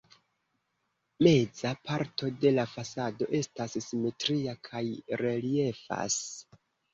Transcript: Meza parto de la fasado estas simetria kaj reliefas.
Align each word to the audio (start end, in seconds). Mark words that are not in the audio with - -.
Meza 1.25 1.73
parto 1.89 2.29
de 2.45 2.51
la 2.55 2.65
fasado 2.71 3.27
estas 3.41 3.77
simetria 3.89 4.57
kaj 4.71 4.83
reliefas. 5.23 6.19